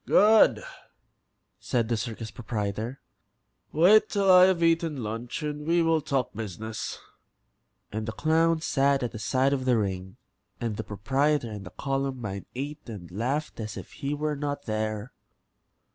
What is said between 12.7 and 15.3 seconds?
and laughed as if he were not there.